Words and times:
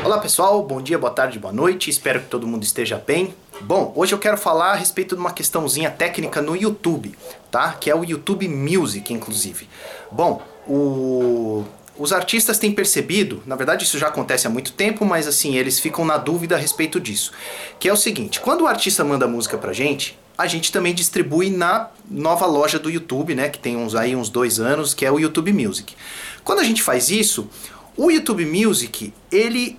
Olá 0.00 0.18
pessoal, 0.18 0.62
bom 0.64 0.80
dia, 0.80 0.98
boa 0.98 1.12
tarde, 1.12 1.38
boa 1.38 1.52
noite, 1.52 1.90
espero 1.90 2.20
que 2.20 2.26
todo 2.26 2.46
mundo 2.46 2.64
esteja 2.64 3.00
bem. 3.06 3.34
Bom, 3.60 3.92
hoje 3.94 4.12
eu 4.12 4.18
quero 4.18 4.38
falar 4.38 4.72
a 4.72 4.74
respeito 4.74 5.14
de 5.14 5.20
uma 5.20 5.30
questãozinha 5.30 5.90
técnica 5.90 6.40
no 6.40 6.56
YouTube, 6.56 7.14
tá? 7.50 7.74
Que 7.74 7.90
é 7.90 7.94
o 7.94 8.02
YouTube 8.02 8.48
Music, 8.48 9.12
inclusive. 9.12 9.68
Bom, 10.10 10.42
o... 10.66 11.64
os 11.96 12.12
artistas 12.12 12.58
têm 12.58 12.72
percebido, 12.72 13.42
na 13.46 13.54
verdade 13.54 13.84
isso 13.84 13.98
já 13.98 14.08
acontece 14.08 14.46
há 14.46 14.50
muito 14.50 14.72
tempo, 14.72 15.04
mas 15.04 15.28
assim, 15.28 15.56
eles 15.56 15.78
ficam 15.78 16.04
na 16.04 16.16
dúvida 16.16 16.56
a 16.56 16.58
respeito 16.58 16.98
disso. 16.98 17.30
Que 17.78 17.88
é 17.88 17.92
o 17.92 17.96
seguinte, 17.96 18.40
quando 18.40 18.62
o 18.62 18.66
artista 18.66 19.04
manda 19.04 19.28
música 19.28 19.56
pra 19.58 19.72
gente, 19.72 20.18
a 20.36 20.46
gente 20.46 20.72
também 20.72 20.94
distribui 20.94 21.50
na 21.50 21.90
nova 22.10 22.46
loja 22.46 22.78
do 22.78 22.90
YouTube, 22.90 23.34
né? 23.34 23.50
Que 23.50 23.58
tem 23.58 23.76
uns 23.76 23.94
aí 23.94 24.16
uns 24.16 24.30
dois 24.30 24.58
anos, 24.58 24.94
que 24.94 25.04
é 25.04 25.12
o 25.12 25.20
YouTube 25.20 25.52
Music. 25.52 25.94
Quando 26.42 26.60
a 26.60 26.64
gente 26.64 26.82
faz 26.82 27.10
isso, 27.10 27.48
o 27.96 28.10
YouTube 28.10 28.44
Music, 28.46 29.12
ele 29.30 29.78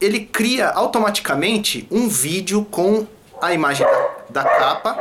ele 0.00 0.20
cria 0.20 0.68
automaticamente 0.68 1.86
um 1.90 2.08
vídeo 2.08 2.66
com 2.70 3.06
a 3.40 3.54
imagem 3.54 3.86
da, 4.28 4.42
da, 4.42 4.44
capa, 4.44 4.98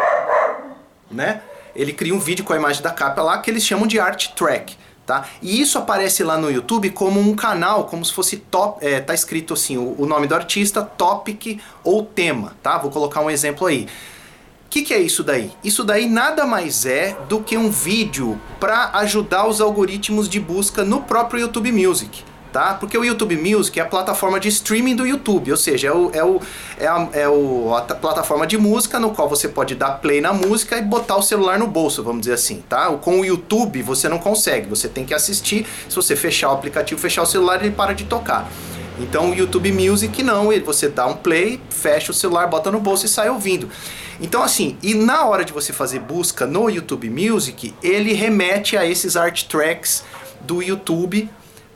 né? 1.11 1.41
Ele 1.75 1.91
cria 1.91 2.13
um 2.13 2.19
vídeo 2.19 2.45
com 2.45 2.53
a 2.53 2.55
imagem 2.55 2.81
da 2.81 2.91
capa 2.91 3.21
lá 3.21 3.37
que 3.39 3.49
eles 3.49 3.65
chamam 3.65 3.85
de 3.85 3.99
art 3.99 4.29
track, 4.29 4.77
tá? 5.05 5.27
E 5.41 5.59
isso 5.59 5.77
aparece 5.77 6.23
lá 6.23 6.37
no 6.37 6.49
YouTube 6.49 6.89
como 6.91 7.19
um 7.19 7.35
canal, 7.35 7.85
como 7.85 8.05
se 8.05 8.13
fosse 8.13 8.37
top, 8.37 8.85
é, 8.85 9.01
tá 9.01 9.13
escrito 9.13 9.53
assim, 9.53 9.77
o, 9.77 9.95
o 9.97 10.05
nome 10.05 10.27
do 10.27 10.35
artista, 10.35 10.83
topic 10.83 11.59
ou 11.83 12.05
tema, 12.05 12.55
tá? 12.61 12.77
Vou 12.77 12.91
colocar 12.91 13.19
um 13.19 13.29
exemplo 13.29 13.67
aí. 13.67 13.87
Que, 14.73 14.81
que 14.81 14.91
é 14.91 14.99
isso 14.99 15.23
daí? 15.23 15.51
Isso 15.63 15.83
daí 15.83 16.09
nada 16.09 16.47
mais 16.47 16.83
é 16.83 17.15
do 17.29 17.41
que 17.41 17.55
um 17.55 17.69
vídeo 17.69 18.41
para 18.59 18.89
ajudar 18.95 19.47
os 19.47 19.61
algoritmos 19.61 20.27
de 20.27 20.39
busca 20.39 20.83
no 20.83 21.03
próprio 21.03 21.41
YouTube 21.41 21.71
Music 21.71 22.23
tá? 22.51 22.75
Porque 22.75 22.95
o 22.95 23.03
YouTube 23.03 23.35
Music 23.35 23.79
é 23.79 23.83
a 23.83 23.85
plataforma 23.85 24.39
de 24.39 24.47
streaming 24.47 24.95
do 24.95 25.07
YouTube, 25.07 25.49
ou 25.49 25.57
seja, 25.57 25.87
é, 25.87 25.91
o, 25.91 26.11
é, 26.13 26.23
o, 26.23 26.39
é, 26.77 26.87
a, 26.87 27.09
é 27.13 27.27
o, 27.27 27.73
a 27.75 27.81
plataforma 27.81 28.45
de 28.45 28.59
música 28.59 28.99
no 28.99 29.09
qual 29.09 29.27
você 29.27 29.49
pode 29.49 29.73
dar 29.73 29.93
play 29.93 30.21
na 30.21 30.31
música 30.31 30.77
e 30.77 30.81
botar 30.83 31.17
o 31.17 31.23
celular 31.23 31.57
no 31.57 31.65
bolso, 31.65 32.03
vamos 32.03 32.21
dizer 32.21 32.33
assim, 32.33 32.63
tá? 32.69 32.91
Com 32.97 33.21
o 33.21 33.25
YouTube 33.25 33.81
você 33.81 34.07
não 34.07 34.19
consegue, 34.19 34.69
você 34.69 34.87
tem 34.87 35.03
que 35.03 35.15
assistir, 35.15 35.65
se 35.89 35.95
você 35.95 36.15
fechar 36.15 36.49
o 36.49 36.53
aplicativo, 36.53 37.01
fechar 37.01 37.23
o 37.23 37.25
celular, 37.25 37.59
ele 37.59 37.71
para 37.71 37.93
de 37.93 38.05
tocar. 38.05 38.47
Então 38.99 39.31
o 39.31 39.35
YouTube 39.35 39.71
Music 39.71 40.21
não, 40.21 40.49
você 40.63 40.87
dá 40.87 41.07
um 41.07 41.15
play, 41.15 41.59
fecha 41.69 42.11
o 42.11 42.15
celular, 42.15 42.47
bota 42.47 42.71
no 42.71 42.79
bolso 42.79 43.05
e 43.05 43.09
sai 43.09 43.29
ouvindo. 43.29 43.69
Então 44.21 44.43
assim, 44.43 44.77
e 44.83 44.93
na 44.93 45.25
hora 45.25 45.43
de 45.43 45.51
você 45.51 45.73
fazer 45.73 45.99
busca 45.99 46.45
no 46.45 46.69
YouTube 46.69 47.09
Music, 47.09 47.73
ele 47.81 48.13
remete 48.13 48.77
a 48.77 48.85
esses 48.85 49.17
art 49.17 49.43
tracks 49.45 50.03
do 50.41 50.61
YouTube 50.61 51.29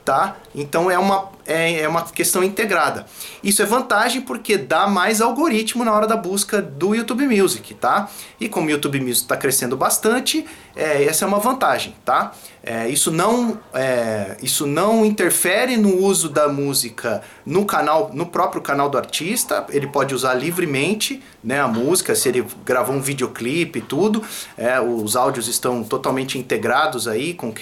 tá? 0.08 0.38
Então 0.56 0.90
é 0.90 0.98
uma, 0.98 1.28
é, 1.48 1.81
é 1.81 1.88
uma 1.88 2.03
questão 2.03 2.44
integrada. 2.44 3.06
Isso 3.44 3.62
é 3.62 3.66
vantagem 3.66 4.22
porque 4.22 4.58
dá 4.58 4.88
mais 4.88 5.22
algoritmo 5.22 5.84
na 5.84 5.94
hora 5.94 6.06
da 6.06 6.17
busca 6.17 6.62
do 6.62 6.94
YouTube 6.94 7.28
Music, 7.28 7.73
tá? 7.73 8.09
E 8.39 8.48
como 8.50 8.67
o 8.67 8.70
YouTube 8.70 9.00
Music 9.00 9.22
está 9.22 9.38
crescendo 9.38 9.78
bastante, 9.78 10.45
é, 10.76 11.06
essa 11.06 11.26
é 11.26 11.28
uma 11.28 11.39
vantagem, 11.39 11.95
tá? 12.06 12.34
É, 12.70 12.89
isso, 12.89 13.12
não, 13.12 13.58
é, 13.73 14.36
isso 14.44 14.67
não 14.67 15.06
interfere 15.06 15.78
no 15.78 16.04
uso 16.04 16.28
da 16.28 16.50
música 16.50 17.22
no 17.45 17.66
canal, 17.66 18.11
no 18.14 18.26
próprio 18.26 18.61
canal 18.61 18.89
do 18.89 18.98
artista. 18.98 19.66
Ele 19.70 19.88
pode 19.88 20.14
usar 20.14 20.34
livremente 20.34 21.23
né, 21.42 21.61
a 21.61 21.67
música, 21.67 22.14
se 22.14 22.28
ele 22.28 22.45
gravou 22.66 22.94
um 22.94 23.00
videoclipe 23.00 23.80
e 23.80 23.82
tudo. 23.82 24.22
É, 24.58 24.82
os 24.82 25.16
áudios 25.16 25.48
estão 25.48 25.82
totalmente 25.82 26.38
integrados 26.38 27.08
aí 27.08 27.34
com 27.34 27.54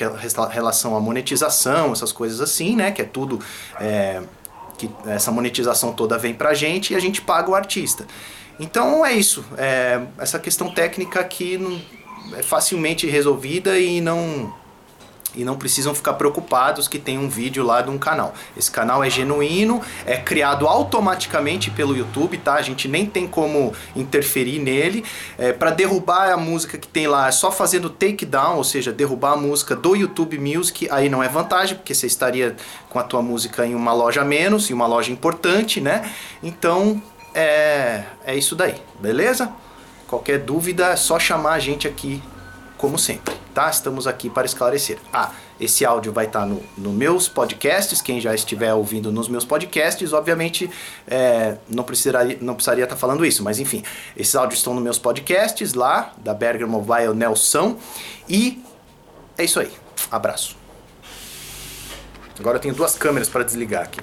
relação 0.49 0.95
à 0.97 0.99
monetização, 0.99 1.92
essas 1.92 2.11
coisas 2.11 2.42
assim, 2.42 2.75
né? 2.75 2.92
Que 2.92 3.03
é 3.03 3.05
tudo. 3.05 3.39
É, 3.80 4.22
que 4.78 4.90
essa 5.06 5.31
monetização 5.31 5.94
toda 5.94 6.18
vem 6.18 6.34
pra 6.34 6.54
gente 6.54 6.94
e 6.94 6.95
a 6.95 7.00
gente 7.00 7.22
paga 7.22 7.50
o 7.50 7.56
artista. 7.56 8.06
Então 8.59 9.06
é 9.06 9.14
isso. 9.14 9.44
É, 9.58 10.02
essa 10.17 10.40
questão 10.40 10.73
técnica 10.73 11.20
aqui 11.20 11.58
não, 11.58 11.80
é 12.38 12.44
facilmente 12.44 13.08
resolvida 13.08 13.77
e 13.80 14.02
não 14.02 14.54
e 15.36 15.44
não 15.44 15.56
precisam 15.56 15.94
ficar 15.94 16.14
preocupados 16.14 16.88
que 16.88 16.98
tem 16.98 17.18
um 17.18 17.30
vídeo 17.30 17.64
lá 17.64 17.82
de 17.82 17.90
um 17.90 17.98
canal. 17.98 18.34
Esse 18.58 18.72
canal 18.72 19.04
é 19.04 19.10
genuíno, 19.10 19.82
é 20.06 20.18
criado 20.18 20.68
automaticamente 20.68 21.70
pelo 21.70 21.96
YouTube, 21.96 22.38
tá? 22.38 22.56
A 22.56 22.62
gente 22.62 22.88
nem 22.88 23.06
tem 23.06 23.28
como 23.28 23.73
interferir 23.96 24.60
nele. 24.60 25.04
É, 25.38 25.54
para 25.54 25.72
derrubar 25.72 26.32
a 26.32 26.38
música 26.38 26.78
que 26.78 26.88
tem 26.88 27.08
lá, 27.08 27.28
é 27.28 27.32
só 27.32 27.52
fazendo 27.52 27.90
takedown, 27.90 28.58
ou 28.58 28.64
seja, 28.64 28.92
derrubar 28.92 29.34
a 29.34 29.38
música 29.38 29.76
do 29.76 29.96
YouTube 29.96 30.38
Music, 30.40 30.88
aí 30.90 31.10
não 31.10 31.22
é 31.22 31.28
vantagem, 31.28 31.76
porque 31.76 31.94
você 31.94 32.08
estaria 32.08 32.56
com 32.90 33.00
a 33.00 33.04
tua 33.04 33.22
música 33.22 33.66
em 33.66 33.76
uma 33.76 33.94
loja 33.94 34.23
menos, 34.23 34.70
em 34.70 34.73
uma 34.73 34.88
loja 34.88 35.12
importante, 35.12 35.82
né? 35.82 36.10
Então, 36.42 37.02
é, 37.34 38.04
é 38.26 38.36
isso 38.36 38.56
daí, 38.56 38.76
beleza? 39.00 39.52
Qualquer 40.08 40.40
dúvida 40.40 40.88
é 40.88 40.96
só 40.96 41.20
chamar 41.20 41.54
a 41.54 41.60
gente 41.60 41.88
aqui, 41.88 42.22
como 42.78 42.98
sempre 42.98 43.35
tá? 43.55 43.70
Estamos 43.70 44.05
aqui 44.05 44.30
para 44.30 44.45
esclarecer. 44.45 44.99
Ah, 45.14 45.32
esse 45.60 45.86
áudio 45.86 46.11
vai 46.11 46.26
estar 46.26 46.42
tá 46.42 46.45
no, 46.45 46.61
no 46.77 46.92
meus 46.92 47.30
podcasts, 47.30 48.02
quem 48.02 48.20
já 48.20 48.36
estiver 48.36 48.73
ouvindo 48.73 49.14
nos 49.14 49.30
meus 49.30 49.45
podcasts, 49.45 50.11
obviamente 50.11 50.70
é, 51.08 51.55
não, 51.70 51.86
precisaria, 51.86 52.38
não 52.42 52.54
precisaria 52.54 52.83
estar 52.83 52.95
tá 52.95 52.99
falando 52.99 53.26
isso, 53.26 53.42
mas 53.42 53.58
enfim, 53.58 53.82
esses 54.17 54.36
áudios 54.36 54.60
estão 54.60 54.73
nos 54.73 54.83
meus 54.83 54.99
podcasts 54.99 55.73
lá, 55.73 56.14
da 56.17 56.33
Berger 56.33 56.67
Mobile 56.67 57.14
Nelson, 57.16 57.77
e 58.27 58.61
é 59.38 59.45
isso 59.45 59.60
aí. 59.60 59.72
Abraço. 60.11 60.58
Agora 62.37 62.58
eu 62.58 62.61
tenho 62.61 62.76
duas 62.76 62.95
câmeras 62.95 63.30
para 63.30 63.43
desligar 63.43 63.83
aqui. 63.83 64.02